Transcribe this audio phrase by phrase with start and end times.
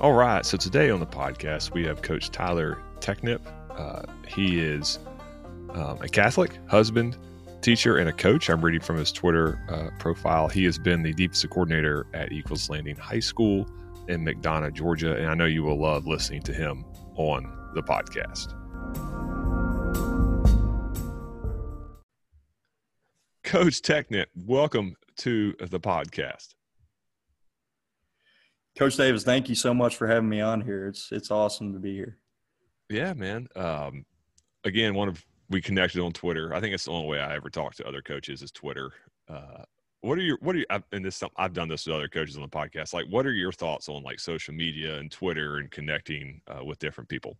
[0.00, 0.46] All right.
[0.46, 3.42] So today on the podcast, we have Coach Tyler Technip.
[3.76, 4.98] Uh, he is
[5.74, 7.18] um, a Catholic, husband,
[7.60, 8.48] teacher, and a coach.
[8.48, 10.48] I'm reading from his Twitter uh, profile.
[10.48, 13.68] He has been the defensive coordinator at Eagles Landing High School
[14.08, 15.16] in McDonough, Georgia.
[15.16, 16.86] And I know you will love listening to him
[17.16, 18.54] on the podcast.
[23.44, 26.54] Coach Technip, welcome to the podcast.
[28.80, 30.86] Coach Davis, thank you so much for having me on here.
[30.86, 32.16] It's it's awesome to be here.
[32.88, 33.46] Yeah, man.
[33.54, 34.06] Um,
[34.64, 36.54] again, one of we connected on Twitter.
[36.54, 38.90] I think it's the only way I ever talk to other coaches is Twitter.
[39.28, 39.64] Uh,
[40.00, 42.42] what are your what are you and this I've done this with other coaches on
[42.42, 42.94] the podcast.
[42.94, 46.78] Like, what are your thoughts on like social media and Twitter and connecting uh, with
[46.78, 47.36] different people?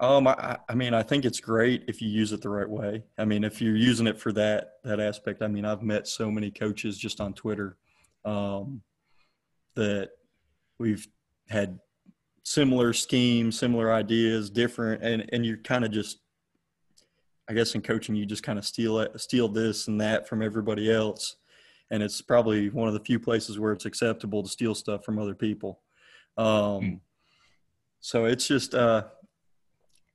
[0.00, 3.04] Um, I, I mean, I think it's great if you use it the right way.
[3.18, 6.30] I mean, if you're using it for that that aspect, I mean, I've met so
[6.30, 7.76] many coaches just on Twitter
[8.24, 8.80] um,
[9.76, 10.10] that
[10.78, 11.06] we've
[11.48, 11.78] had
[12.42, 16.18] similar schemes, similar ideas, different, and and you're kind of just,
[17.48, 20.42] I guess, in coaching, you just kind of steal it, steal this and that from
[20.42, 21.36] everybody else,
[21.90, 25.18] and it's probably one of the few places where it's acceptable to steal stuff from
[25.18, 25.80] other people.
[26.36, 26.94] Um, hmm.
[28.00, 28.74] So it's just.
[28.74, 29.04] Uh,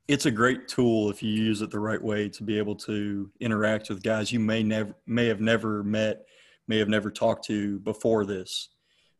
[0.08, 3.32] it's a great tool if you use it the right way to be able to
[3.40, 6.26] interact with guys you may never may have never met,
[6.68, 8.70] may have never talked to before this,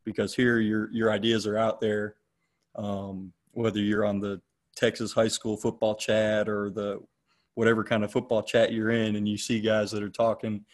[0.06, 2.16] because here your your ideas are out there.
[2.76, 4.42] Um, whether you're on the
[4.76, 7.00] Texas high school football chat or the
[7.56, 10.66] whatever kind of football chat you're in, and you see guys that are talking,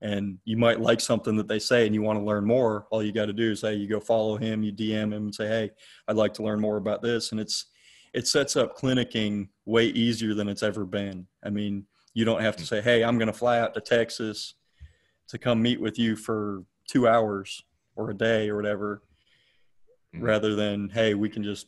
[0.00, 2.86] and you might like something that they say and you want to learn more.
[2.90, 5.34] All you got to do is say you go follow him, you DM him, and
[5.34, 5.70] say, "Hey,
[6.08, 7.66] I'd like to learn more about this," and it's
[8.12, 11.26] it sets up clinicking way easier than it's ever been.
[11.44, 14.54] I mean, you don't have to say, "Hey, I'm going to fly out to Texas
[15.28, 17.62] to come meet with you for 2 hours
[17.96, 19.02] or a day or whatever."
[20.14, 20.24] Mm-hmm.
[20.24, 21.66] Rather than, "Hey, we can just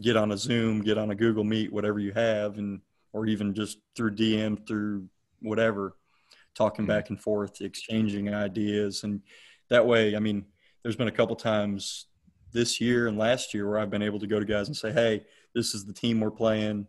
[0.00, 2.80] get on a Zoom, get on a Google Meet, whatever you have and
[3.12, 5.06] or even just through DM through
[5.40, 5.96] whatever,
[6.54, 6.92] talking mm-hmm.
[6.92, 9.20] back and forth, exchanging ideas and
[9.72, 10.44] that way, I mean,
[10.82, 12.06] there's been a couple times
[12.52, 14.92] this year and last year where I've been able to go to guys and say,
[14.92, 15.24] "Hey,
[15.54, 16.86] this is the team we're playing.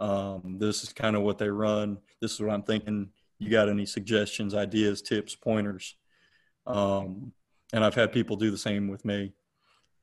[0.00, 1.98] Um, this is kind of what they run.
[2.20, 3.08] This is what I'm thinking.
[3.38, 5.94] You got any suggestions, ideas, tips, pointers?
[6.66, 7.32] Um,
[7.72, 9.32] and I've had people do the same with me.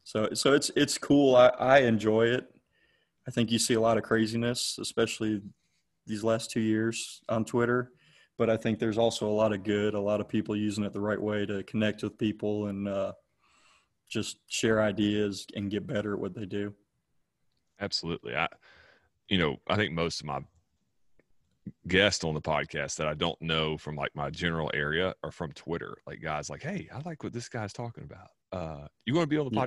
[0.04, 1.36] So, so it's it's cool.
[1.36, 2.48] I, I enjoy it.
[3.28, 5.42] I think you see a lot of craziness, especially
[6.06, 7.92] these last two years on Twitter.
[8.38, 10.92] But I think there's also a lot of good, a lot of people using it
[10.92, 13.14] the right way to connect with people and uh,
[14.10, 16.74] just share ideas and get better at what they do.
[17.80, 18.36] Absolutely.
[18.36, 18.48] I,
[19.30, 20.40] you know, I think most of my
[21.88, 25.52] guests on the podcast that I don't know from like my general area or from
[25.54, 25.96] Twitter.
[26.06, 28.30] Like guys like, Hey, I like what this guy's talking about.
[28.52, 29.66] Uh, you want to be on the yeah.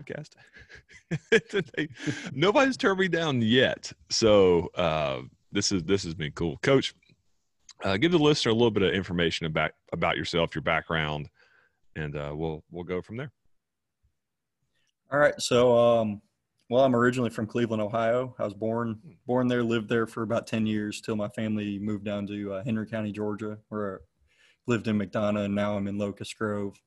[1.58, 2.30] podcast?
[2.32, 3.92] nobody's turned me down yet.
[4.10, 6.58] So, uh, this is, this has been cool.
[6.62, 6.94] Coach,
[7.84, 11.28] uh, give the listener a little bit of information about, about yourself, your background,
[11.96, 13.32] and, uh, we'll, we'll go from there.
[15.10, 15.40] All right.
[15.40, 16.22] So, um,
[16.68, 18.34] well, I'm originally from Cleveland, Ohio.
[18.38, 22.04] I was born born there, lived there for about ten years till my family moved
[22.04, 23.98] down to uh, Henry County, Georgia, where I
[24.66, 26.80] lived in McDonough, and now I'm in Locust Grove.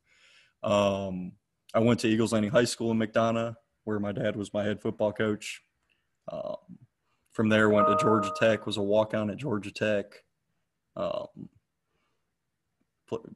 [0.64, 1.34] Um,
[1.74, 4.82] I went to Eagles Landing High School in McDonough, where my dad was my head
[4.82, 5.62] football coach.
[6.32, 6.58] Um,
[7.32, 10.06] from there, went to Georgia Tech, was a walk on at Georgia Tech.
[10.98, 11.28] Um,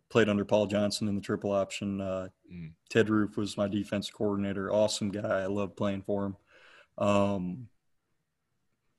[0.10, 2.02] played under Paul Johnson in the triple option.
[2.02, 2.72] Uh, mm.
[2.90, 4.72] Ted Roof was my defense coordinator.
[4.72, 5.42] Awesome guy.
[5.42, 6.38] I love playing for him.
[6.98, 7.68] Um,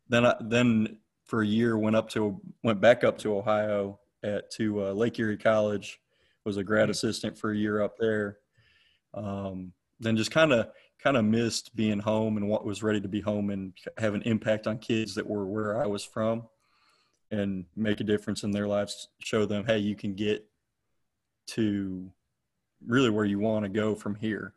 [0.08, 4.50] then I, then for a year went up to went back up to Ohio at
[4.52, 6.00] to uh, Lake Erie College.
[6.44, 6.92] Was a grad mm.
[6.92, 8.38] assistant for a year up there.
[9.14, 10.68] Um, then just kind of
[11.02, 14.22] kind of missed being home and what was ready to be home and have an
[14.22, 16.44] impact on kids that were where I was from
[17.30, 20.46] and make a difference in their lives show them hey you can get
[21.49, 22.10] to
[22.86, 24.54] really where you want to go from here,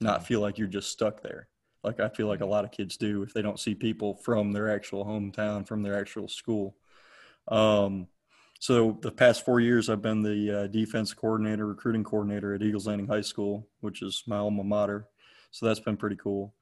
[0.00, 1.48] not feel like you're just stuck there.
[1.82, 4.52] Like I feel like a lot of kids do if they don't see people from
[4.52, 6.76] their actual hometown, from their actual school.
[7.48, 8.08] Um,
[8.58, 12.86] so the past four years, I've been the uh, defense coordinator, recruiting coordinator at Eagles
[12.86, 15.06] Landing High School, which is my alma mater.
[15.50, 16.54] So that's been pretty cool.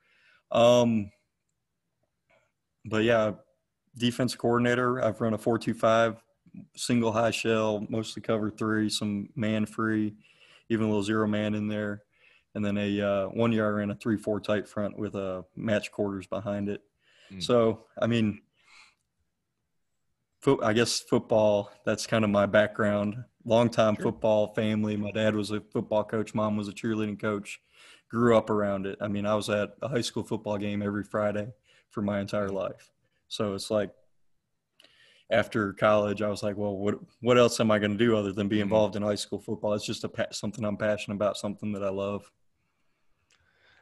[0.50, 1.10] Um,
[2.84, 3.32] but yeah,
[3.96, 5.02] defense coordinator.
[5.02, 6.22] I've run a four-two-five
[6.76, 10.14] single high shell, mostly cover three, some man free,
[10.68, 12.02] even a little zero man in there.
[12.54, 15.90] And then a uh, one yard and a three four tight front with a match
[15.90, 16.82] quarters behind it.
[17.32, 17.42] Mm.
[17.42, 18.42] So I mean,
[20.40, 21.72] fo- I guess football.
[21.84, 23.16] That's kind of my background.
[23.44, 24.04] Longtime Sure.
[24.04, 24.96] football family.
[24.96, 26.34] My dad was a football coach.
[26.34, 27.60] Mom was a cheerleading coach.
[28.08, 28.98] Grew up around it.
[29.00, 31.52] I mean, I was at a high school football game every Friday
[31.90, 32.92] for my entire life.
[33.28, 33.90] So it's like
[35.30, 38.32] after college, I was like, well, what what else am I going to do other
[38.32, 38.62] than be Mhm.
[38.62, 39.72] involved in high school football?
[39.74, 42.30] It's just a something I'm passionate about, something that I love.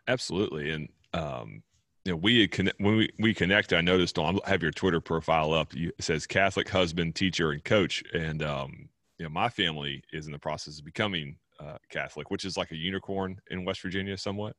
[0.09, 1.63] Absolutely, and um,
[2.05, 3.77] you know, we had conne- when we we connected.
[3.77, 5.75] I noticed on I have your Twitter profile up.
[5.75, 8.03] You, it says Catholic husband, teacher, and coach.
[8.13, 12.45] And um, you know, my family is in the process of becoming uh, Catholic, which
[12.45, 14.57] is like a unicorn in West Virginia, somewhat.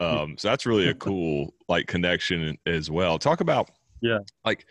[0.00, 3.18] Um, so that's really a cool like connection as well.
[3.18, 3.70] Talk about
[4.00, 4.18] Yeah.
[4.44, 4.64] like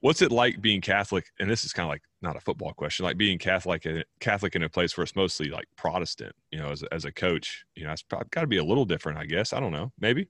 [0.00, 1.26] what's it like being Catholic?
[1.40, 4.54] And this is kind of like not a football question, like being Catholic in, Catholic
[4.56, 6.34] in a place where it's mostly like Protestant.
[6.50, 8.84] You know, as a- as a coach, you know, it's got to be a little
[8.84, 9.52] different, I guess.
[9.52, 10.28] I don't know, maybe.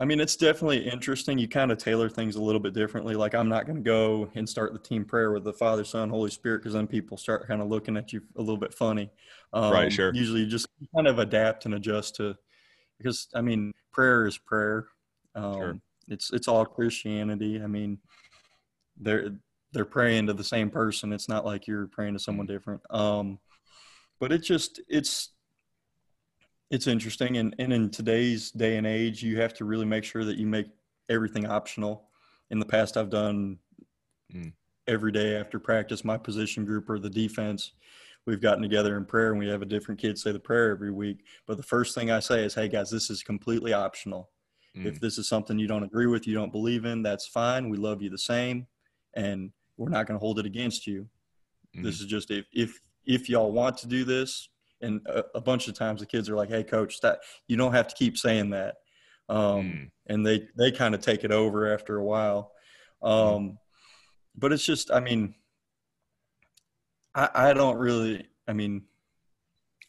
[0.00, 1.38] I mean, it's definitely interesting.
[1.38, 3.14] You kind of tailor things a little bit differently.
[3.14, 6.08] Like, I'm not going to go and start the team prayer with the Father, Son,
[6.08, 9.10] Holy Spirit, because then people start kind of looking at you a little bit funny.
[9.52, 10.14] Um, Right, sure.
[10.14, 12.36] Usually, you just kind of adapt and adjust to,
[12.98, 14.86] because I mean, prayer is prayer.
[15.34, 15.78] Um, Sure.
[16.08, 17.62] It's it's all Christianity.
[17.62, 17.98] I mean,
[19.00, 19.30] they're
[19.72, 21.12] they're praying to the same person.
[21.12, 22.54] It's not like you're praying to someone Mm-hmm.
[22.54, 22.80] different.
[22.90, 23.38] Um,
[24.20, 25.30] but it's just it's
[26.70, 30.24] it's interesting and, and in today's day and age you have to really make sure
[30.24, 30.66] that you make
[31.10, 32.08] everything optional
[32.50, 33.58] in the past i've done
[34.34, 34.52] Mm.
[34.86, 37.72] every day after practice my position group or the defense
[38.24, 40.90] we've gotten together in prayer and we have a different kid say the prayer every
[40.90, 44.30] week but the first thing i say is hey guys this is completely optional
[44.74, 44.86] Mm.
[44.86, 47.76] if this is something you don't agree with you don't believe in that's fine we
[47.76, 48.66] love you the same
[49.14, 51.08] and we're not going to hold it against you.
[51.76, 51.82] Mm.
[51.84, 54.48] this is just if if if y'all want to do this
[54.82, 57.72] and a, a bunch of times the kids are like hey coach that you don't
[57.72, 58.74] have to keep saying that.
[59.28, 59.90] Um Mm.
[60.08, 62.52] and they they kind of take it over after a while.
[63.02, 63.58] Um
[64.36, 65.34] but it's just i mean
[67.14, 68.82] i i don't really i mean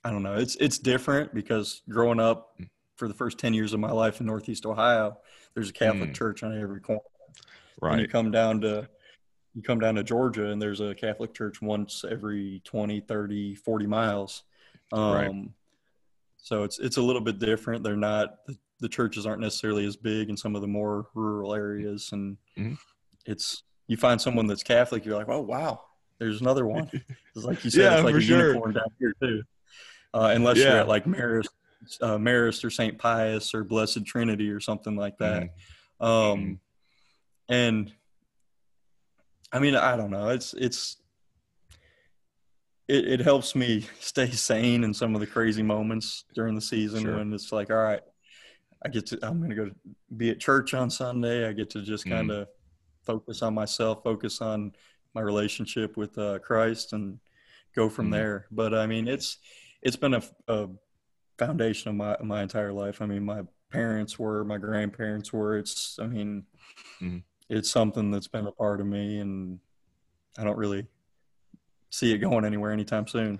[0.04, 0.36] i don't know.
[0.36, 2.58] It's it's different because growing up
[2.96, 5.18] for the first 10 years of my life in northeast ohio
[5.56, 6.16] there's a catholic Mm.
[6.16, 7.02] church on every corner.
[7.94, 8.88] And you come down to
[9.56, 13.88] you come down to georgia and there's a catholic church once every 20 30 40
[13.88, 14.44] miles
[14.92, 15.32] um, Right.
[16.38, 19.96] so it's it's a little bit different they're not the, the churches aren't necessarily as
[19.96, 22.78] big in some of the more rural areas and Mhm.
[23.26, 25.82] it's you find someone that's catholic you're like oh wow
[26.20, 26.90] there's another one
[27.36, 28.48] it's like you said Yeah, it's like a sure.
[28.50, 29.44] unicorn down here too
[30.16, 31.48] uh, unless you're at like Marist,
[32.02, 33.00] uh, Marist or St.
[33.00, 35.50] Pius or Blessed Trinity or something like that.
[36.00, 36.06] Mhm.
[36.06, 36.60] Um, Mhm.
[37.50, 37.94] and
[39.54, 40.30] I mean, I don't know.
[40.30, 40.98] It's it's
[42.88, 47.02] it, it helps me stay sane in some of the crazy moments during the season
[47.04, 47.18] Sure.
[47.18, 48.02] when it's like, all right,
[48.84, 49.72] I get to I'm gonna go
[50.18, 51.48] be at church on Sunday.
[51.48, 52.10] I get to just Mhm.
[52.10, 52.48] kind of
[53.04, 54.74] focus on myself, focus on
[55.14, 57.20] my relationship with uh, Christ, and
[57.76, 58.12] go from Mhm.
[58.12, 58.48] there.
[58.52, 59.38] But I mean, it's
[59.82, 60.70] it's been a, a
[61.38, 63.02] foundation of my my entire life.
[63.02, 65.58] I mean, my parents were, my grandparents were.
[65.58, 66.46] It's I mean,
[67.02, 67.24] Mhm.
[67.50, 69.60] It's something that's been a part of me, and
[70.38, 70.86] I don't really
[71.90, 73.40] see it going anywhere anytime soon.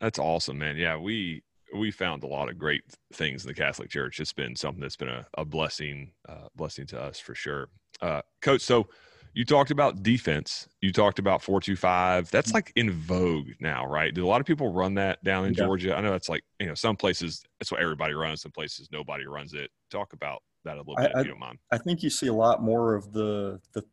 [0.00, 0.76] That's awesome, man.
[0.76, 1.42] Yeah, we
[1.74, 2.82] we found a lot of great
[3.14, 4.20] things in the Catholic Church.
[4.20, 7.68] It's been something that's been a, a blessing, uh, blessing to us for sure.
[8.00, 8.88] Uh, Coach, so
[9.34, 10.68] you talked about defense.
[10.82, 12.30] You talked about four two five.
[12.30, 14.12] That's like in vogue now, right?
[14.12, 15.64] Do a lot of people run that down in Yeah.
[15.64, 15.96] Georgia?
[15.96, 18.42] I know that's like you know some places that's what everybody runs.
[18.42, 19.70] Some places nobody runs it.
[19.90, 21.58] Talk about that a little I- bit I- if you don't mind.
[21.70, 23.84] I think you see a lot more of the the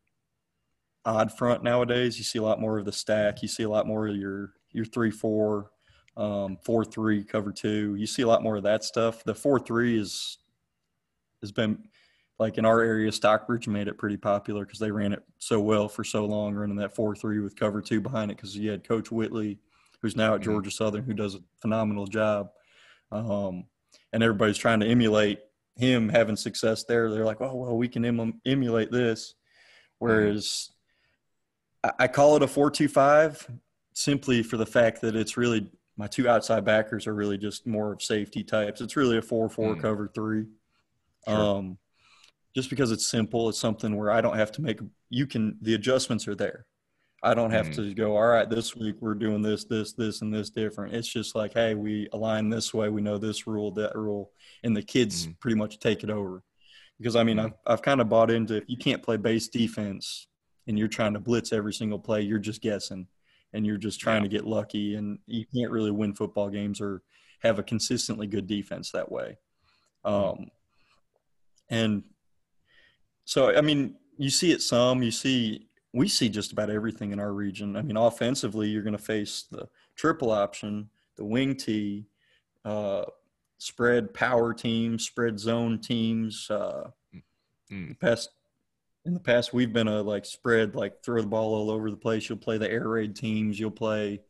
[1.06, 2.18] odd front nowadays.
[2.18, 3.42] You see a lot more of the stack.
[3.42, 5.72] You see a lot more of your your three four,
[6.18, 7.96] um, four three cover two.
[7.96, 9.24] You see a lot more of that stuff.
[9.24, 10.38] The four three is
[11.42, 11.88] has been
[12.38, 13.12] like in our area.
[13.12, 16.76] Stockbridge made it pretty popular because they ran it so well for so long, running
[16.78, 18.38] that four three with cover two behind it.
[18.38, 19.60] Because you had Coach Whitley,
[20.02, 20.46] who's now at Mhm.
[20.46, 22.52] Georgia Southern, who does a phenomenal job.
[23.12, 23.66] Um,
[24.14, 25.40] and everybody's trying to emulate
[25.80, 27.10] him having success there.
[27.10, 29.36] They're like, oh well, we can em- emulate this.
[30.00, 30.70] Whereas
[31.84, 33.50] I, I call it a four-two-five
[33.94, 37.92] simply for the fact that it's really my two outside backers are really just more
[37.94, 38.80] of safety types.
[38.82, 39.82] It's really a four-four Mm.
[39.82, 40.46] cover three.
[41.28, 41.38] Sure.
[41.38, 41.78] Um,
[42.56, 44.80] just because it's simple, it's something where I don't have to make.
[45.10, 46.66] You can the adjustments are there.
[47.22, 47.76] I don't have Mhm.
[47.76, 48.16] to go.
[48.16, 50.96] All right, this week we're doing this, this, this, and this different.
[50.96, 52.90] It's just like, hey, we align this way.
[52.90, 54.32] We know this rule, that rule,
[54.64, 55.40] and the kids Mhm.
[55.40, 56.44] pretty much take it over.
[56.98, 57.46] Because I mean, Mhm.
[57.46, 60.28] I've I've kind of bought into if you can't play base defense
[60.68, 63.08] and you're trying to blitz every single play, you're just guessing,
[63.54, 64.30] and you're just trying Yeah.
[64.30, 67.02] to get lucky, and you can't really win football games or
[67.40, 69.38] have a consistently good defense that way.
[70.06, 70.10] Mhm.
[70.40, 70.52] Um,
[71.70, 72.04] and
[73.26, 75.02] so, I mean, you see it some.
[75.04, 77.76] You see we see just about everything in our region.
[77.76, 82.06] I mean, offensively, you're going to face the triple option, the wing tee,
[82.64, 83.06] uh,
[83.58, 86.50] spread power teams, spread zone teams.
[86.50, 86.90] Uh,
[87.72, 88.00] mm.
[88.00, 88.30] Past
[89.06, 91.98] in the past, we've been a like spread, like throw the ball all over the
[91.98, 92.30] place.
[92.30, 93.60] You'll play the air raid teams.
[93.60, 94.22] You'll play.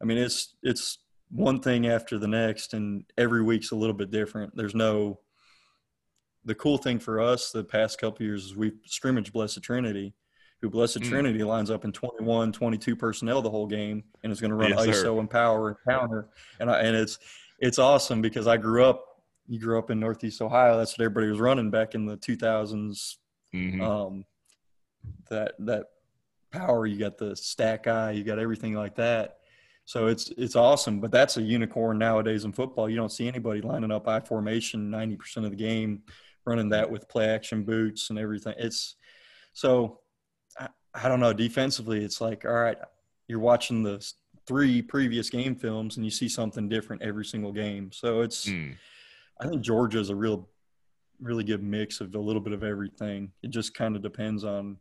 [0.00, 0.98] I mean, it's it's
[1.30, 4.56] one thing after the next, and every week's a little bit different.
[4.56, 5.20] There's no.
[6.44, 10.12] The cool thing for us the past couple years is we scrimmage Blessed Trinity,
[10.62, 11.08] who Blessed mm.
[11.08, 14.70] Trinity lines up in 21, 22 personnel the whole game and is going to run
[14.70, 15.18] yes, ISO sir.
[15.18, 16.28] and power and counter.
[16.60, 17.18] And I, and it's
[17.58, 19.04] it's awesome because I grew up.
[19.48, 20.78] You grew up in Northeast Ohio.
[20.78, 23.16] That's what everybody was running back in the 2000s.
[23.52, 23.82] Mm-hmm.
[23.82, 24.24] Um,
[25.28, 25.86] that that
[26.52, 26.86] power.
[26.86, 28.12] You got the stack eye.
[28.12, 29.38] You got everything like that.
[29.84, 32.88] So it's it's awesome, but that's a unicorn nowadays in football.
[32.88, 36.02] You don't see anybody lining up I formation ninety percent of the game,
[36.44, 38.54] running that with play action boots and everything.
[38.58, 38.94] It's
[39.54, 40.01] so
[40.94, 41.32] I, don't know.
[41.32, 42.78] Defensively, it's like all right,
[43.28, 44.04] you're watching the
[44.46, 47.90] three previous game films and you see something different every single game.
[47.92, 48.74] So it's mm.
[49.40, 50.48] I think Georgia is a real
[51.20, 53.30] really good mix of a little bit of everything.
[53.42, 54.76] It just kind of depends on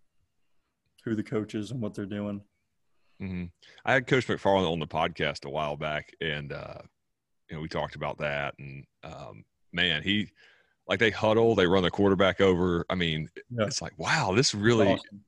[1.04, 2.42] who the coach is and what they're doing.
[3.22, 3.46] Mm-hmm.
[3.86, 6.80] I had Coach McFarland on the podcast a while back, and uh,
[7.50, 8.56] you know we talked about that.
[8.58, 10.30] And um, man, he
[10.88, 12.86] like they huddle, they run the quarterback over.
[12.90, 13.66] I mean, yeah.
[13.66, 15.22] it's like wow, this really awesome.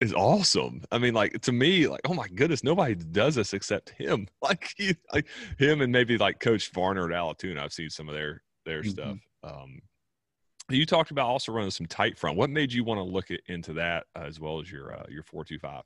[0.00, 0.82] Is awesome.
[0.92, 4.28] I mean, like to me, like oh my goodness, nobody does this except him.
[4.42, 5.26] Like, he, like
[5.58, 7.58] him and maybe like Coach Varner at Allatoona.
[7.58, 8.90] I've seen some of their their mm-hmm.
[8.90, 9.18] stuff.
[9.42, 9.80] Um,
[10.68, 12.36] you talked about also running some tight front.
[12.36, 15.06] What made you want to look at, into that uh, as well as your uh,
[15.08, 15.82] your four two five?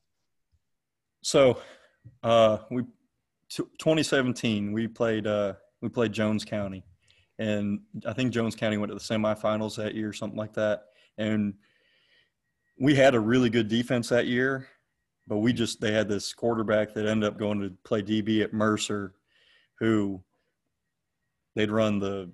[1.22, 1.60] So,
[2.22, 2.82] uh, we
[3.50, 6.84] t- 2017 we played uh, we played Jones County,
[7.38, 10.84] and I think Jones County went to the semifinals that year, something like that.
[11.18, 11.54] And
[12.80, 14.66] we had a really good defense that year,
[15.28, 18.54] but we just they had this quarterback that ended up going to play DB at
[18.54, 19.14] Mercer,
[19.78, 20.22] who
[21.54, 22.32] they'd run the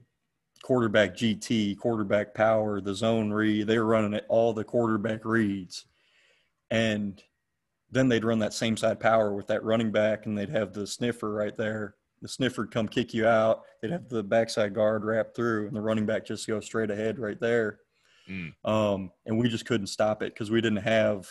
[0.62, 3.66] quarterback GT, quarterback power, the zone read.
[3.66, 5.84] They were running all the quarterback reads.
[6.70, 7.20] And
[7.90, 10.86] then they'd run that same side power with that running back and they'd have the
[10.86, 11.96] sniffer right there.
[12.22, 13.62] The sniffer would come kick you out.
[13.82, 17.18] They'd have the backside guard wrap through and the running back just go straight ahead
[17.18, 17.80] right there.
[18.28, 18.52] Mm.
[18.64, 21.28] Um, and we just couldn't stop it because we didn't have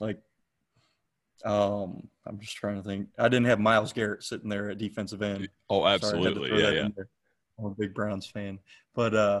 [0.00, 0.18] like
[1.44, 3.08] um, I'm just trying to think.
[3.18, 5.48] I didn't have Myles Garrett sitting there at defensive end.
[5.70, 6.48] Oh, absolutely.
[6.48, 7.04] Sorry, yeah, yeah.
[7.58, 8.58] I'm a big Browns fan,
[8.94, 9.40] but uh,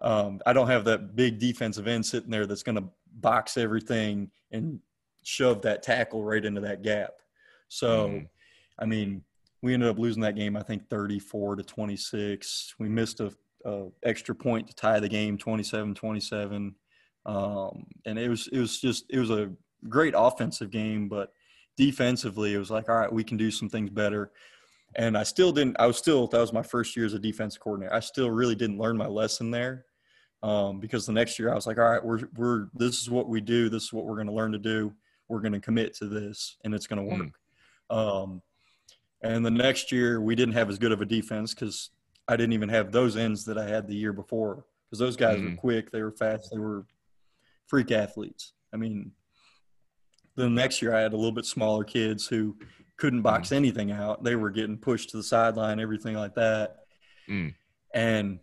[0.00, 4.30] um, I don't have that big defensive end sitting there that's going to box everything
[4.50, 4.80] and
[5.22, 7.14] shove that tackle right into that gap.
[7.68, 8.28] So, mm.
[8.78, 9.22] I mean,
[9.62, 12.74] we ended up losing that game, I think 34 to 26.
[12.78, 13.32] We missed a,
[14.02, 16.74] extra point to tie the game 27 27.
[17.24, 19.52] Um, and it was, it was just, it was a
[19.88, 21.32] great offensive game, but
[21.76, 24.32] defensively, it was like, all right, we can do some things better.
[24.96, 27.56] And I still didn't, I was still, that was my first year as a defense
[27.56, 27.94] coordinator.
[27.94, 29.86] I still really didn't learn my lesson there.
[30.42, 33.28] Um, because the next year I was like, all right, we're, we're, this is what
[33.28, 33.68] we do.
[33.68, 34.92] This is what we're going to learn to do
[35.32, 37.32] we're going to commit to this and it's going to work.
[37.90, 37.96] Mm.
[37.96, 38.42] Um,
[39.22, 41.90] and the next year we didn't have as good of a defense because
[42.28, 45.38] I didn't even have those ends that I had the year before because those guys
[45.38, 45.50] mm.
[45.50, 46.86] were quick, they were fast, they were
[47.66, 48.52] freak athletes.
[48.72, 49.12] I mean,
[50.36, 52.56] the next year I had a little bit smaller kids who
[52.96, 53.56] couldn't box mm.
[53.56, 54.22] anything out.
[54.22, 56.84] They were getting pushed to the sideline, everything like that.
[57.28, 57.54] Mm.
[57.94, 58.38] And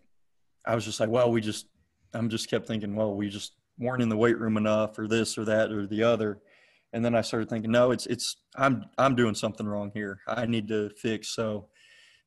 [0.65, 1.67] I was just like, well, we just,
[2.13, 5.38] I'm just kept thinking, well, we just weren't in the weight room enough or this
[5.38, 6.41] or that or the other
[6.93, 10.19] and then I started thinking, no, it's it's I'm I'm doing something wrong here.
[10.27, 11.29] I need to fix.
[11.29, 11.67] So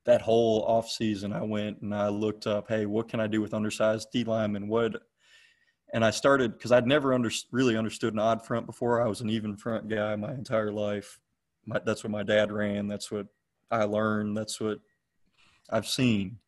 [0.05, 3.41] that whole off season, I went and I looked up, hey, what can I do
[3.41, 4.69] with undersized D linemen?
[4.69, 5.03] What
[5.95, 9.03] and I started because I'd never under, really understood an odd front before.
[9.03, 11.21] I was an even front guy my entire life.
[11.67, 12.89] My, that's what my dad ran.
[12.89, 13.27] That's what
[13.71, 14.37] I learned.
[14.37, 14.79] That's what
[15.71, 16.39] I've seen.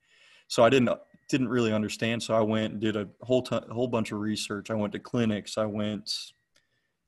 [0.49, 0.90] So I didn't
[1.28, 2.23] didn't really understand.
[2.23, 4.70] So I went and did a whole ton, whole bunch of research.
[4.70, 5.56] I went to clinics.
[5.58, 6.11] I went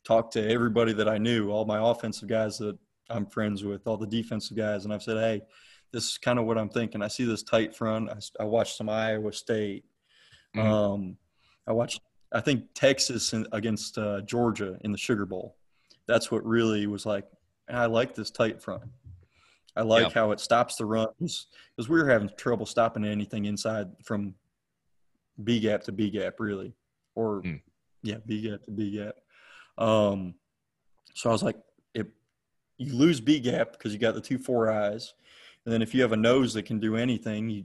[0.05, 2.79] talked to everybody that I knew, all my offensive guys that
[3.11, 5.43] I'm friends with, all the defensive guys, and I've said, hey,
[5.93, 7.03] this is kind of what I'm thinking.
[7.03, 8.11] I see this tight front.
[8.11, 9.85] I, I watched some Iowa State.
[10.57, 10.73] Mm-hmm.
[10.73, 11.17] Um,
[11.67, 12.01] I watched,
[12.33, 15.57] I think Texas in, against uh, Georgia in the Sugar Bowl.
[16.07, 17.25] That's what really was like.
[17.69, 18.83] I like this tight front.
[19.77, 20.13] I like yep.
[20.13, 24.35] how it stops the runs because we were having trouble stopping anything inside from
[25.43, 26.73] B gap to B gap, really,
[27.15, 27.61] or mm.
[28.03, 29.17] yeah, B gap to B gap.
[29.77, 30.35] Um,
[31.15, 31.57] so I was like,
[31.93, 32.07] if
[32.79, 35.13] you lose B gap because you got the two four eyes,
[35.67, 37.65] and then if you have a nose that can do anything, you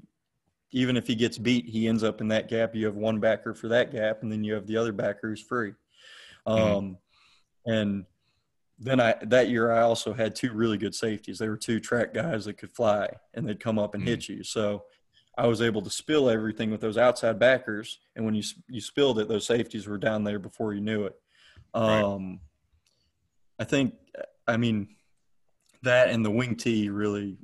[0.74, 2.76] even if he gets beat, he ends up in that gap.
[2.76, 5.42] You have one backer for that gap, and then you have the other backer who's
[5.42, 5.74] free.
[6.48, 6.78] Mm-hmm.
[6.78, 6.98] Um,
[7.66, 8.06] And
[8.80, 11.38] then I that year I also had two really good safeties.
[11.38, 14.08] They were two track guys that could fly and they'd come up and mm.
[14.08, 14.44] hit you.
[14.44, 14.86] So
[15.38, 19.20] I was able to spill everything with those outside backers, and when you you spilled
[19.20, 21.16] it, those safeties were down there before you knew it.
[21.74, 22.40] Um, right.
[23.60, 23.94] I think,
[24.48, 24.96] I mean,
[25.84, 27.38] that and the wing tee really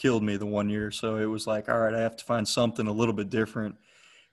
[0.00, 0.90] killed me the one year.
[0.90, 3.76] So it was like, all right, I have to find something a little bit different.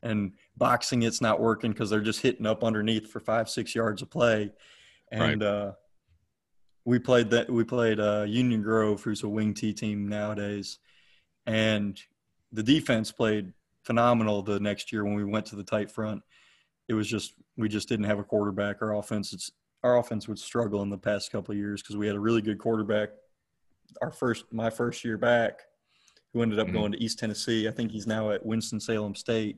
[0.02, 4.02] And boxing, it's not working because they're just hitting up underneath for five, six yards
[4.02, 4.52] of play.
[5.12, 5.48] And right.
[5.48, 5.72] uh,
[6.86, 7.50] we played that.
[7.50, 10.80] We played uh, Union Grove, who's a wing T team nowadays,
[11.46, 12.00] and
[12.52, 13.52] the defense played
[13.84, 16.22] phenomenal the next year when we went to the tight front.
[16.88, 18.82] It was just we just didn't have a quarterback.
[18.82, 19.52] Our offense, it's,
[19.84, 22.42] our offense would struggle in the past couple of years because we had a really
[22.42, 23.10] good quarterback.
[24.02, 25.62] Our first, my first year back,
[26.34, 26.78] who ended up mm-hmm.
[26.78, 27.68] going to East Tennessee.
[27.68, 29.58] I think he's now at Winston Salem State,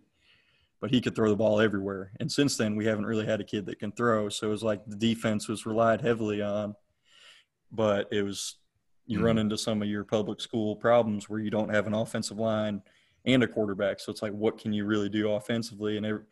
[0.80, 2.12] but he could throw the ball everywhere.
[2.20, 4.30] And since then, we haven't really had a kid that can throw.
[4.30, 6.76] So it was like the defense was relied heavily on,
[7.72, 8.56] but it was
[9.06, 9.26] you mm-hmm.
[9.26, 12.82] run into some of your public school problems where you don't have an offensive line
[13.26, 14.00] and a quarterback.
[14.00, 15.98] So it's like, what can you really do offensively?
[15.98, 16.24] And every,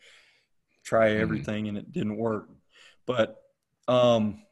[0.84, 1.22] try mm-hmm.
[1.22, 1.76] everything, mm-hmm.
[1.76, 2.50] and it didn't work.
[3.06, 3.42] But
[3.88, 4.44] um,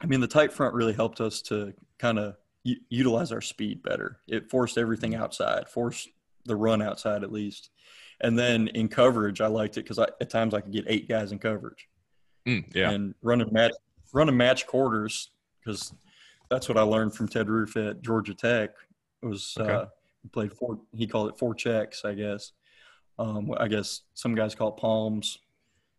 [0.00, 3.82] I mean, the tight front really helped us to kind of u- utilize our speed
[3.82, 4.18] better.
[4.26, 6.08] It forced everything outside, forced
[6.44, 7.70] the run outside at least.
[8.20, 11.32] And then in coverage, I liked it because at times I could get eight guys
[11.32, 11.88] in coverage.
[12.46, 12.90] Mm, yeah.
[12.90, 13.72] And running match
[14.12, 15.30] running match quarters
[15.60, 15.92] because
[16.50, 18.70] that's what I learned from Ted Roof at Georgia Tech.
[19.22, 19.72] It was okay.
[19.72, 19.86] uh,
[20.22, 20.80] he played four.
[20.94, 22.52] He called it four checks, I guess.
[23.18, 25.38] Um, I guess some guys call it palms,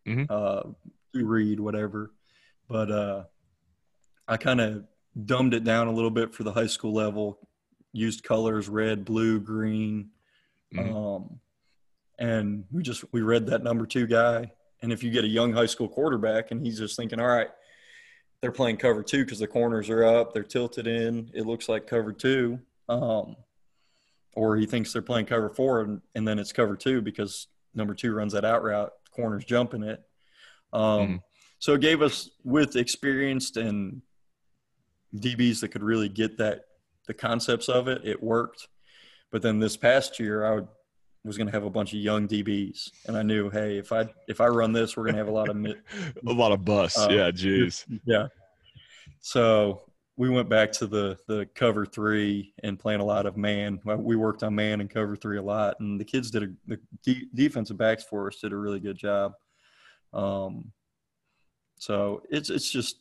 [0.05, 0.25] mm-hmm.
[0.29, 0.71] uh,
[1.13, 2.11] read whatever.
[2.67, 3.23] But uh,
[4.27, 4.85] I kind of
[5.23, 7.39] dumbed it down a little bit for the high school level.
[7.93, 10.09] Used colors red, blue, green,
[10.73, 10.95] mm-hmm.
[10.95, 11.39] um,
[12.19, 14.51] and we just we read that number two guy.
[14.81, 17.47] And if you get a young high school quarterback and he's just thinking, all right,
[18.41, 21.87] they're playing cover two because the corners are up, they're tilted in, it looks like
[21.87, 22.59] cover two.
[22.89, 23.37] Um,
[24.35, 27.95] or he thinks they're playing cover four and, and then it's cover two because number
[27.95, 30.03] two runs that out route, corners jumping it.
[30.73, 31.15] Um, mm-hmm.
[31.59, 34.01] So it gave us, with experienced and
[35.19, 36.65] DBs that could really get that,
[37.07, 38.67] the concepts of it, it worked.
[39.31, 40.67] But then this past year, I would,
[41.23, 44.07] was going to have a bunch of young DBs, and I knew, hey, if I
[44.27, 45.57] if I run this, we're going to have a lot of
[46.27, 46.99] a lot of busts.
[46.99, 47.83] Uh, yeah, jeez.
[48.05, 48.27] Yeah.
[49.21, 49.81] So
[50.17, 53.79] we went back to the the cover three and playing a lot of man.
[53.83, 56.79] We worked on man and cover three a lot, and the kids did a the
[57.03, 59.33] de- defensive backs for us did a really good job.
[60.13, 60.71] Um,
[61.77, 62.99] so it's it's just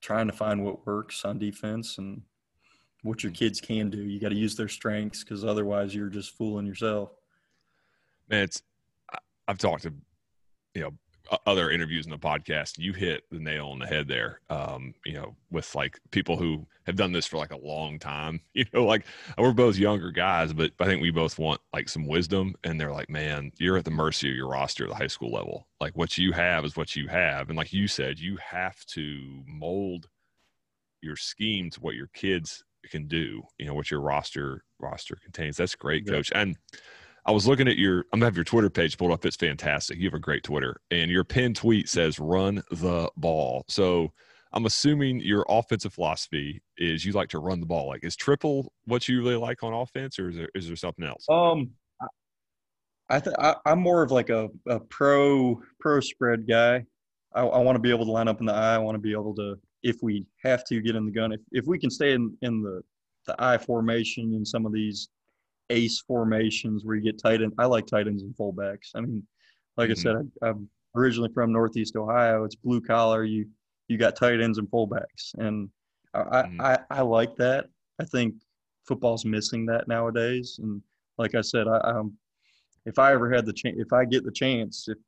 [0.00, 2.22] trying to find what works on defense and
[3.02, 3.98] what your kids can do.
[3.98, 7.10] You got to use their strengths because otherwise you're just fooling yourself.
[8.28, 8.62] Man, it's
[9.48, 9.94] I've talked to
[10.74, 10.90] you know
[11.46, 14.40] other interviews in the podcast, you hit the nail on the head there.
[14.50, 18.40] Um, you know, with like people who have done this for like a long time.
[18.56, 19.04] You know, like
[19.36, 22.54] we're both younger guys, but I think we both want like some wisdom.
[22.64, 25.30] And they're like, man, you're at the mercy of your roster at the high school
[25.30, 25.68] level.
[25.78, 29.42] Like what you have is what you have, and like you said, you have to
[29.46, 30.08] mold
[31.02, 33.42] your scheme to what your kids can do.
[33.58, 35.58] You know, what your roster roster contains.
[35.58, 36.14] That's great, yeah.
[36.14, 36.32] coach.
[36.34, 36.56] And
[37.26, 39.26] I was looking at your, I'm gonna have your Twitter page pulled up.
[39.26, 39.98] It's fantastic.
[39.98, 44.12] You have a great Twitter, and your pinned tweet says "Run the ball." So
[44.52, 47.88] I'm assuming your offensive philosophy is you like to run the ball.
[47.88, 51.04] Like, is triple what you really like on offense, or is there is there something
[51.04, 51.26] else?
[51.28, 51.70] Um,
[53.10, 56.84] I th- I, am more of like a, a pro pro spread guy.
[57.34, 58.74] I, I want to be able to line up in the eye.
[58.76, 61.32] I want to be able to, if we have to, get in the gun.
[61.32, 62.82] If if we can stay in in the
[63.26, 65.08] the I formation in some of these
[65.70, 67.52] ace formations where you get tight end.
[67.58, 68.90] I like tight ends and fullbacks.
[68.94, 69.26] I mean,
[69.76, 70.08] like mm-hmm.
[70.08, 72.44] I said, I, am originally from Northeast Ohio.
[72.44, 73.24] It's blue collar.
[73.24, 73.46] You
[73.88, 75.68] you got tight ends and fullbacks, and
[76.14, 76.60] I, mm-hmm.
[76.60, 77.66] I, I like that.
[78.00, 78.34] I think
[78.86, 80.58] football's missing that nowadays.
[80.62, 80.82] And
[81.18, 82.14] like I said, I, um,
[82.84, 84.98] if I ever had the chance, if I get the chance, if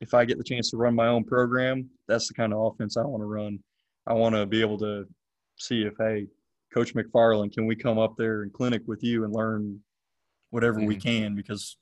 [0.00, 2.96] if I get the chance to run my own program, that's the kind of offense
[2.96, 3.58] I want to run.
[4.06, 5.06] I want to be able to
[5.58, 6.26] see if hey,
[6.72, 9.80] Coach McFarland, can we come up there and clinic with you and learn
[10.50, 10.88] whatever mm-hmm.
[10.88, 11.34] we can?
[11.34, 11.76] Because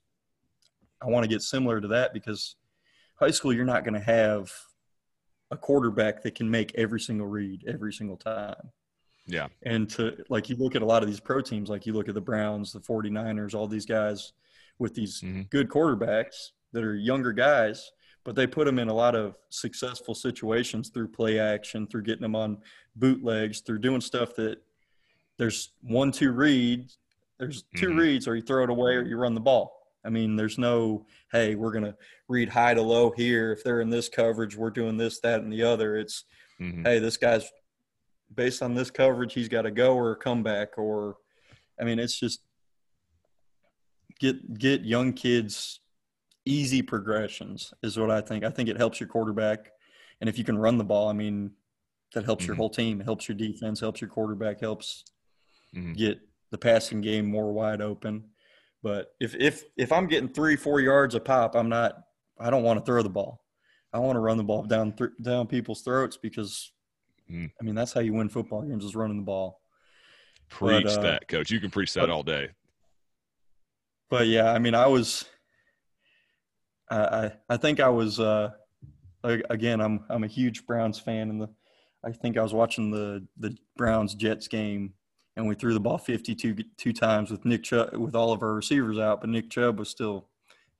[1.01, 2.55] I want to get similar to that because
[3.19, 4.51] high school, you're not going to have
[5.51, 8.71] a quarterback that can make every single read every single time.
[9.25, 9.47] Yeah.
[9.63, 12.09] And to like you look at a lot of these pro teams, like you look
[12.09, 14.33] at the Browns, the 49ers, all these guys
[14.79, 15.43] with these mm-hmm.
[15.49, 17.91] good quarterbacks that are younger guys,
[18.23, 22.21] but they put them in a lot of successful situations through play action, through getting
[22.21, 22.57] them on
[22.95, 24.57] bootlegs, through doing stuff that
[25.39, 26.99] there's one two reads
[27.39, 27.97] there's 2 mm-hmm.
[27.97, 31.05] reads or you throw it away or you run the ball I mean, there's no,
[31.31, 31.95] hey, we're going to
[32.27, 33.51] read high to low here.
[33.51, 35.97] If they're in this coverage, we're doing this, that, and the other.
[35.97, 36.23] It's,
[36.59, 36.85] mm-hmm.
[36.85, 37.49] hey, this guy's
[38.33, 40.77] based on this coverage, he's got to go or come back.
[40.77, 41.17] Or,
[41.79, 42.41] I mean, it's just
[44.19, 45.79] get get young kids
[46.45, 48.43] easy progressions is what I think.
[48.43, 49.71] I think it helps your quarterback,
[50.21, 51.51] and if you can run the ball, I mean,
[52.13, 52.51] that helps mm-hmm.
[52.51, 53.01] your whole team.
[53.01, 55.03] It helps your defense, helps your quarterback, helps
[55.75, 55.93] mm-hmm.
[55.93, 56.19] get
[56.51, 58.25] the passing game more wide open.
[58.81, 61.93] But if if if I'm getting three four yards a pop, I'm not.
[62.39, 63.43] I don't want to throw the ball.
[63.91, 66.71] I want to run the ball down th- down people's throats because,
[67.29, 67.49] mm.
[67.59, 69.59] I mean, that's how you win football games is running the ball.
[70.49, 71.51] Preach but, uh, that, coach.
[71.51, 72.49] You can preach that but, all day.
[74.09, 75.25] But yeah, I mean, I was.
[76.89, 78.19] I I think I was.
[78.19, 78.51] uh
[79.21, 81.49] Again, I'm I'm a huge Browns fan, and the
[82.05, 84.93] I think I was watching the the Browns Jets game
[85.39, 88.53] and we threw the ball 52 two times with Nick Chubb, with all of our
[88.53, 90.27] receivers out, but Nick Chubb was still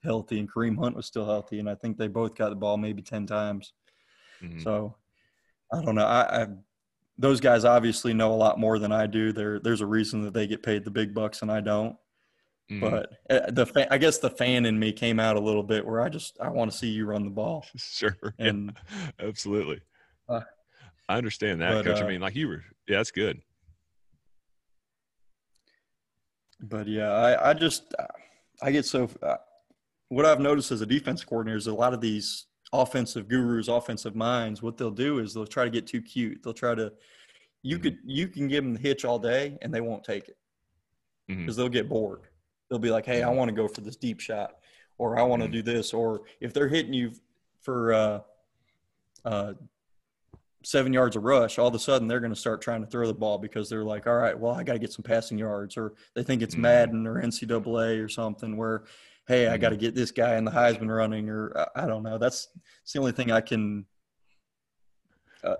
[0.04, 2.78] healthy and Kareem Hunt was still healthy, and I think they both got the ball
[2.78, 3.74] maybe 10 times.
[4.44, 4.60] Mm-hmm.
[4.60, 4.96] So
[5.74, 6.06] I don't know.
[6.06, 6.48] I, I,
[7.18, 9.32] those guys obviously know a lot more than I do.
[9.32, 11.96] There, there's a reason that they get paid the big bucks and I don't.
[12.72, 12.82] Mm-hmm.
[12.82, 15.86] But uh, the fan, I guess the fan in me came out a little bit
[15.86, 17.66] where I just I want to see you run the ball.
[17.78, 18.78] Sure, and
[19.20, 19.82] yeah, absolutely.
[20.28, 20.42] Uh,
[21.08, 22.02] I understand that, but, coach.
[22.02, 23.42] Uh, I mean, like you were, yeah, that's good.
[26.62, 27.94] But yeah, I, I just
[28.62, 29.38] I get so uh,
[30.10, 34.16] what I've noticed as a defense coordinator is a lot of these offensive gurus, offensive
[34.16, 34.62] minds.
[34.62, 36.44] What they'll do is they'll try to get too cute.
[36.44, 36.92] They'll try to
[37.62, 37.84] you mm-hmm.
[37.84, 40.38] could you can give them the hitch all day and they won't take it
[41.28, 41.56] because mm-hmm.
[41.56, 42.22] they'll get bored.
[42.70, 43.38] They'll be like, "Hey, I mm-hmm.
[43.38, 44.56] want to go for this deep shot,"
[44.98, 45.54] or "I want to mm-hmm.
[45.54, 47.14] do this," or if they're hitting you
[47.62, 48.20] for uh,
[49.26, 49.54] uh,
[50.64, 53.08] seven yards of rush, all of a sudden they're going to start trying to throw
[53.08, 55.78] the ball because they're like, all right, well, I got to get some passing yards,
[55.78, 56.64] or they think it's mm-hmm.
[56.64, 58.84] Madden or NCAA or something where,
[59.28, 59.82] hey, I got to mm-hmm.
[59.82, 62.18] get this guy in the Heisman running, or I don't know.
[62.18, 62.48] That's,
[62.82, 63.86] that's the only thing I can.
[65.44, 65.56] Uh,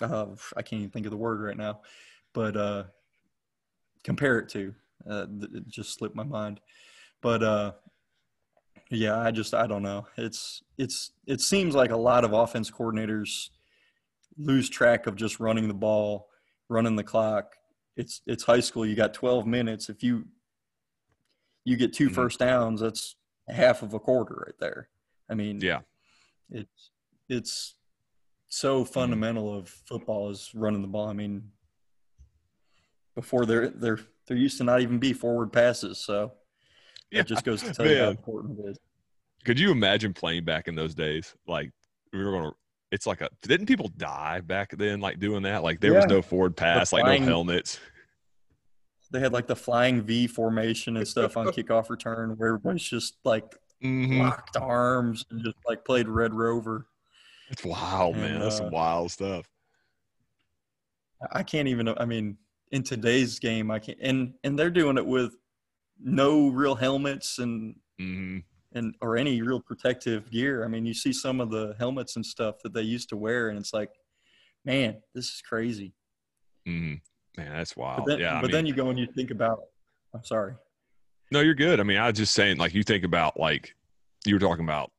[0.00, 1.80] uh, I can't even think of the word right now,
[2.32, 2.84] but uh,
[4.02, 4.74] compare it to.
[5.08, 6.60] Uh, it just slipped my mind,
[7.22, 7.72] but uh,
[8.90, 10.06] yeah, I just I don't know.
[10.16, 13.50] It's it's it seems like a lot of offense coordinators
[14.38, 16.28] lose track of just running the ball,
[16.68, 17.54] running the clock.
[17.96, 18.86] It's it's high school.
[18.86, 19.88] You got 12 minutes.
[19.88, 20.24] If you
[21.64, 22.14] you get 2 mm-hmm.
[22.14, 23.16] first downs, that's
[23.48, 24.88] half of a quarter right there.
[25.28, 25.80] I mean, yeah,
[26.50, 26.90] it's
[27.28, 27.74] it's
[28.48, 28.92] so mm-hmm.
[28.92, 31.08] fundamental of football is running the ball.
[31.08, 31.50] I mean,
[33.14, 36.32] before there there there used to not even be forward passes, so
[37.10, 37.20] yeah.
[37.20, 37.96] It just goes to tell Man.
[37.96, 38.78] you how important it is.
[39.44, 41.34] Could you imagine playing back in those days?
[41.46, 41.70] Like
[42.12, 42.52] we were gonna
[42.90, 45.62] it's like a didn't people die back then like doing that?
[45.62, 45.98] Like there yeah.
[45.98, 47.78] was no forward pass, flying, like no helmets.
[49.10, 53.16] They had like the flying V formation and stuff on kickoff return where everybody's just
[53.24, 54.20] like mm-hmm.
[54.20, 56.86] locked arms and just like played Red Rover.
[57.50, 58.40] It's wild, and, man.
[58.40, 59.48] That's uh, some wild stuff.
[61.32, 62.36] I can't even I mean,
[62.70, 65.34] in today's game, I can't and and they're doing it with
[66.00, 68.38] no real helmets and mm-hmm.
[68.76, 70.64] and or any real protective gear.
[70.64, 73.48] I mean, you see some of the helmets and stuff that they used to wear,
[73.48, 73.90] and it's like,
[74.64, 75.94] man, this is crazy.
[76.66, 76.94] Mm-hmm.
[77.40, 78.04] Man, that's wild.
[78.04, 79.60] But then, yeah, but mean, then you go and you think about.
[80.14, 80.54] I'm sorry.
[81.30, 81.80] No, you're good.
[81.80, 83.74] I mean, I was just saying, like, you think about like
[84.24, 84.90] you were talking about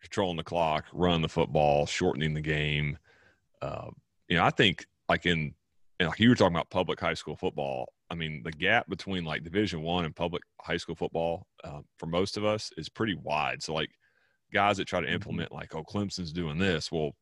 [0.00, 2.98] controlling the clock, running the football, shortening the game.
[3.62, 3.88] Uh,
[4.28, 5.54] you know, I think like in
[5.98, 7.92] and like you were talking about public high school football.
[8.10, 12.06] I mean, the gap between like Division One and public high school football uh, for
[12.06, 13.62] most of us is pretty wide.
[13.62, 13.90] So like
[14.52, 15.14] guys that try to mm-hmm.
[15.14, 16.90] implement like, oh, Clemson's doing this.
[16.90, 17.12] Well,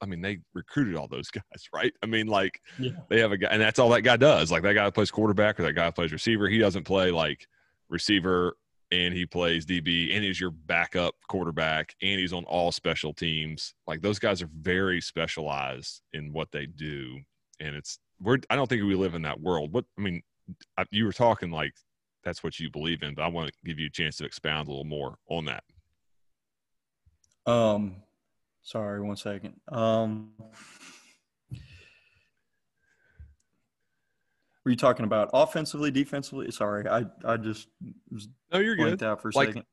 [0.00, 1.92] I mean, they recruited all those guys, right?
[2.02, 2.92] I mean, like yeah.
[3.08, 4.50] they have a guy, and that's all that guy does.
[4.50, 6.48] Like that guy plays quarterback or that guy plays receiver.
[6.48, 7.46] He doesn't play like
[7.88, 8.56] receiver
[8.90, 13.74] and he plays DB and he's your backup quarterback and he's on all special teams.
[13.86, 17.18] Like those guys are very specialized in what they do.
[17.60, 19.72] And it's, we're, I don't think we live in that world.
[19.72, 20.22] What, I mean,
[20.90, 21.72] you were talking like
[22.24, 24.68] that's what you believe in, but I want to give you a chance to expound
[24.68, 25.64] a little more on that.
[27.46, 27.96] Um,
[28.62, 29.54] sorry, one second.
[29.68, 30.32] Um,
[34.64, 36.50] were you talking about offensively, defensively?
[36.50, 37.68] Sorry, I I just
[38.10, 39.02] was no, you're good.
[39.02, 39.64] Out for a like, second.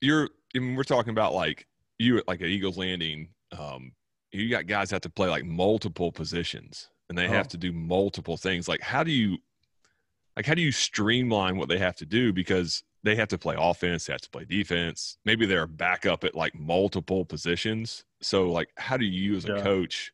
[0.00, 0.28] You're.
[0.54, 1.66] I mean, we're talking about like
[1.98, 3.28] you at like at Eagles Landing.
[3.56, 3.92] Um,
[4.32, 7.30] you got guys have to play like multiple positions, and they oh.
[7.30, 8.66] have to do multiple things.
[8.66, 9.38] Like, how do you
[10.36, 13.56] like how do you streamline what they have to do because they have to play
[13.58, 18.50] offense they have to play defense maybe they're back up at like multiple positions so
[18.50, 19.62] like how do you as a yeah.
[19.62, 20.12] coach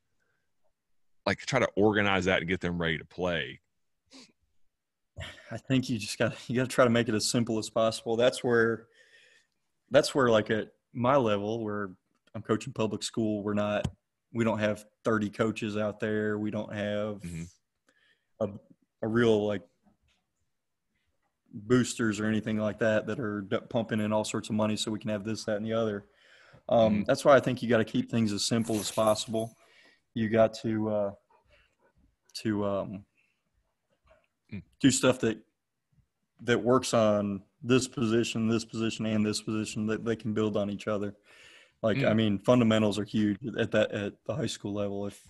[1.27, 3.61] like try to organize that and get them ready to play
[5.51, 7.71] I think you just got you got to try to make it as simple as
[7.71, 8.17] possible.
[8.17, 8.87] That's where
[9.91, 11.91] that's where like at my level where
[12.35, 13.89] I'm coaching public school, we're not
[14.33, 16.39] we don't have 30 coaches out there.
[16.39, 17.43] We don't have mm-hmm.
[18.41, 18.49] a
[19.03, 19.63] a real like
[21.67, 24.99] boosters or anything like that that are pumping in all sorts of money so we
[24.99, 26.05] can have this, that, and the other.
[26.69, 27.03] Um, mm-hmm.
[27.07, 29.57] That's why I think you got to keep things as simple as possible.
[30.15, 31.11] You got to uh,
[32.43, 33.05] to um,
[34.53, 34.63] mm.
[34.81, 35.39] do stuff that
[36.43, 40.71] that works on this position, this position, and this position that they can build on
[40.71, 41.15] each other.
[41.83, 42.09] Like mm.
[42.09, 45.07] I mean, fundamentals are huge at that at the high school level.
[45.07, 45.21] If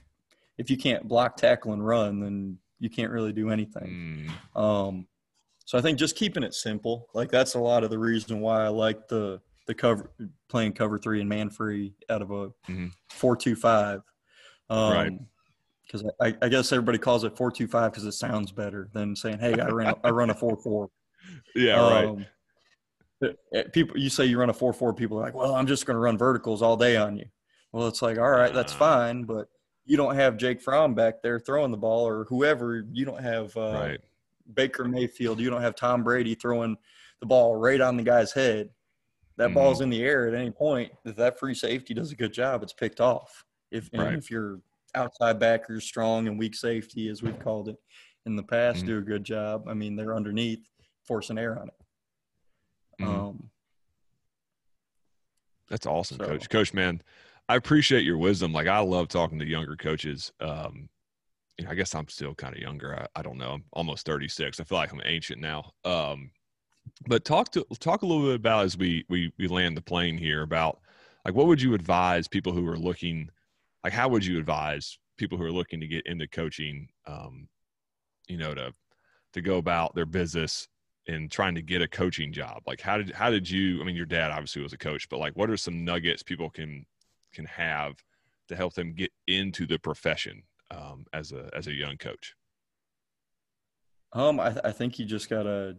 [0.57, 4.31] if you can't block, tackle, and run, then you can't really do anything.
[4.57, 4.61] Mm.
[4.61, 5.07] Um,
[5.68, 8.64] so I think just keeping it simple, like that's a lot of the reason why
[8.64, 10.11] I like the the cover
[10.48, 12.87] playing cover three and man free out of a mm-hmm.
[13.11, 14.00] four two five.
[14.70, 15.12] Um, right.
[15.87, 19.14] Because I, I, guess everybody calls it four two five because it sounds better than
[19.14, 20.88] saying, "Hey, I run I run a four four.
[21.54, 22.24] Yeah, um,
[23.22, 23.37] right.
[23.52, 24.94] Eh, people, you say you run a four four.
[24.94, 27.26] People are like, "Well, I'm just going to run verticals all day on you."
[27.72, 29.50] Well, it's like, all right, that's uh, fine, but
[29.85, 32.87] you don't have Jake Fromm back there throwing the ball or whoever.
[32.90, 34.00] You don't have uh, right.
[34.55, 35.41] Baker Mayfield.
[35.41, 36.77] You don't have Tom Brady throwing
[37.21, 38.71] the ball right on the guy's head.
[39.37, 39.55] That mm-hmm.
[39.55, 40.93] ball's in the air at any point.
[41.05, 43.45] If that free safety does a good job, it's picked off.
[43.71, 44.15] If right.
[44.15, 44.61] if your
[44.95, 47.77] outside backers, strong and weak safety, as we've called it
[48.27, 48.89] in the past, mm-hmm.
[48.89, 49.69] do a good job.
[49.69, 50.69] I mean, they're underneath,
[51.07, 53.03] forcing air on it.
[53.03, 53.21] Mm-hmm.
[53.21, 53.51] Um,
[55.69, 56.27] That's awesome, so.
[56.27, 56.49] Coach.
[56.49, 57.03] Coach, man,
[57.49, 58.53] I appreciate your wisdom.
[58.53, 60.33] Like I love talking to younger coaches.
[60.41, 60.89] Um,
[61.59, 62.94] you know, I guess I'm still kind of younger.
[62.94, 63.53] I, I, don't know.
[63.53, 64.61] I'm almost 36.
[64.61, 65.73] I feel like I'm ancient now.
[65.85, 66.31] Um,
[67.07, 70.16] but talk to talk a little bit about as we we we land the plane
[70.16, 70.81] here about
[71.25, 73.29] like what would you advise people who are looking
[73.85, 77.49] like how would you advise people who are looking to get into coaching um,
[78.29, 78.73] you know to
[79.35, 80.68] to go about their business
[81.07, 83.97] and trying to get a coaching job like how did how did you i mean
[83.97, 86.85] your dad obviously was a coach but like what are some nuggets people can
[87.33, 88.03] can have
[88.49, 92.35] to help them get into the profession um, as a as a young coach?
[94.12, 95.76] Um, I, th- I think you just gotta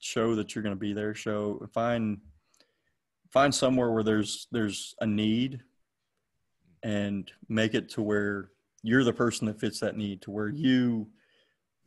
[0.00, 1.14] show that you're going to be there.
[1.14, 2.18] Show find
[3.30, 5.60] find somewhere where there's there's a need,
[6.82, 8.50] and make it to where
[8.82, 10.22] you're the person that fits that need.
[10.22, 11.08] To where you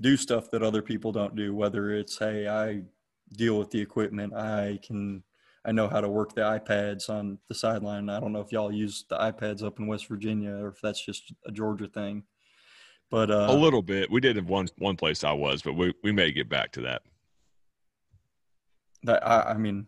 [0.02, 1.56] do stuff that other people don't do.
[1.56, 2.84] Whether it's hey, I
[3.34, 5.24] deal with the equipment, I can
[5.66, 8.10] I know how to work the iPads on the sideline.
[8.10, 11.04] I don't know if y'all use the iPads up in West Virginia or if that's
[11.04, 12.24] just a Georgia thing.
[13.10, 14.12] But uh, a little bit.
[14.12, 16.82] We did in one one place I was, but we we may get back to
[16.82, 17.02] that.
[19.04, 19.88] That I, I mean,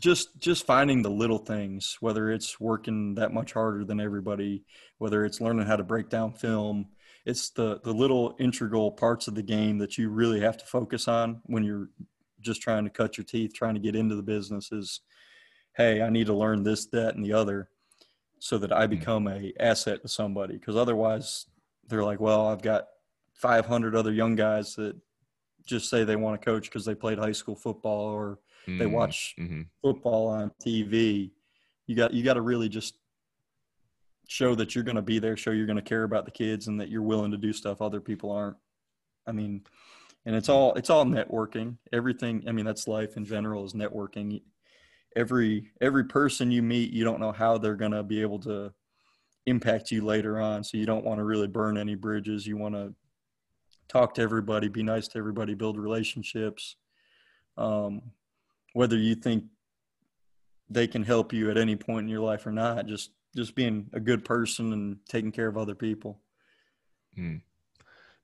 [0.00, 4.64] just just finding the little things, whether it's working that much harder than everybody,
[4.98, 6.88] whether it's learning how to break down film,
[7.24, 11.08] it's the the little integral parts of the game that you really have to focus
[11.08, 11.88] on when you're
[12.44, 15.00] just trying to cut your teeth, trying to get into the business is,
[15.76, 17.68] hey, I need to learn this, that, and the other
[18.38, 18.90] so that I hmm.
[18.90, 20.54] become a asset to somebody.
[20.54, 21.46] Because otherwise
[21.88, 22.88] they're like, well, I've got
[23.32, 24.96] 500 other young guys that
[25.66, 28.78] just say they want to coach because they played high school football or mm-hmm.
[28.78, 29.62] they watch mm-hmm.
[29.82, 31.30] football on TV.
[31.86, 32.96] You got you got to really just
[34.28, 36.68] show that you're going to be there, show you're going to care about the kids,
[36.68, 38.56] and that you're willing to do stuff other people aren't.
[39.26, 39.62] I mean,
[40.26, 41.76] and it's all it's all networking.
[41.92, 44.42] Everything i mean that's life in general is networking.
[45.16, 48.72] Every every person you meet you don't know how they're going to be able to
[49.46, 50.64] impact you later on.
[50.64, 52.46] So you don't want to really burn any bridges.
[52.46, 52.94] You want to
[53.88, 56.76] talk to everybody be nice to everybody build relationships.
[57.56, 58.02] Um,
[58.72, 59.44] whether you think
[60.70, 63.88] they can help you at any point in your life or not just just being
[63.92, 66.20] a good person and taking care of other people.
[67.18, 67.42] Mm.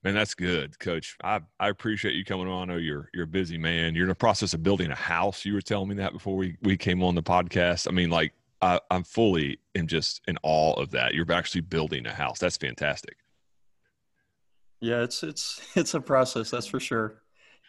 [0.03, 1.17] Man, that's good, Coach.
[1.23, 2.71] I, I appreciate you coming on.
[2.71, 3.95] I know you're you're a busy man.
[3.95, 5.45] You're in the process of building a house.
[5.45, 7.87] You were telling me that before we, we came on the podcast.
[7.87, 8.33] I mean, like
[8.63, 11.13] I, I'm fully in just in awe of that.
[11.13, 12.39] You're actually building a house.
[12.39, 13.17] That's fantastic.
[14.81, 16.51] Yeah, it's it's it's a process.
[16.51, 17.23] That's for sure.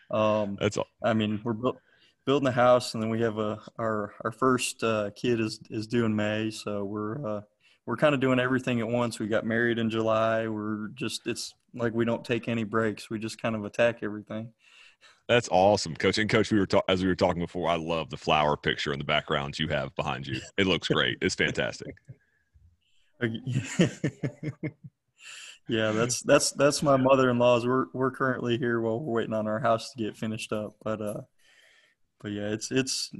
[0.09, 0.87] Um, that's all.
[1.03, 1.77] I mean, we're bu-
[2.25, 5.85] building a house, and then we have a our our first uh, kid is is
[5.85, 7.41] due in May, so we're uh,
[7.85, 9.19] we're kind of doing everything at once.
[9.19, 10.47] We got married in July.
[10.47, 13.09] We're just it's like we don't take any breaks.
[13.09, 14.51] We just kind of attack everything.
[15.27, 16.17] That's awesome, Coach.
[16.17, 17.69] And Coach, we were ta- as we were talking before.
[17.69, 20.39] I love the flower picture in the background you have behind you.
[20.57, 21.17] It looks great.
[21.21, 21.95] It's fantastic.
[25.67, 27.65] yeah, that's that's that's my mother-in-law's.
[27.65, 30.75] We're we're currently here while we're waiting on our house to get finished up.
[30.83, 31.21] But uh,
[32.19, 33.11] but yeah, it's it's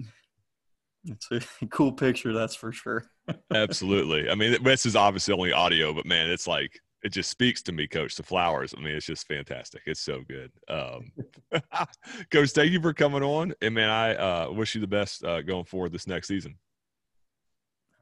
[1.06, 3.06] it's a cool picture, that's for sure.
[3.54, 4.30] Absolutely.
[4.30, 7.72] I mean, this is obviously only audio, but man, it's like it just speaks to
[7.72, 8.16] me, Coach.
[8.16, 8.74] The flowers.
[8.78, 9.82] I mean, it's just fantastic.
[9.86, 10.52] It's so good.
[10.68, 11.12] Um,
[12.32, 15.42] Coach, thank you for coming on, and man, I uh, wish you the best uh,
[15.42, 16.56] going forward this next season.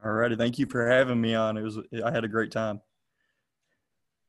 [0.03, 1.57] All righty, thank you for having me on.
[1.57, 2.81] It was I had a great time.